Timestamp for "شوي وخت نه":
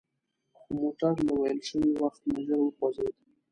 1.69-2.39